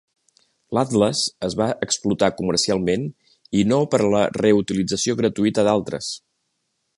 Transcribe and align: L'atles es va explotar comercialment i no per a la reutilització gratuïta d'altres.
L'atles 0.77 1.19
es 1.47 1.55
va 1.59 1.67
explotar 1.87 2.29
comercialment 2.39 3.05
i 3.61 3.63
no 3.73 3.79
per 3.93 4.01
a 4.07 4.09
la 4.15 4.23
reutilització 4.39 5.17
gratuïta 5.21 5.67
d'altres. 5.69 6.11